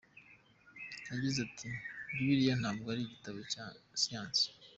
Yagize 1.11 1.37
ati 1.47 1.67
“Bibiliya 2.13 2.55
ntabwo 2.61 2.87
ari 2.93 3.01
igitabo 3.03 3.39
cya 3.51 3.65
siyansi. 4.01 4.45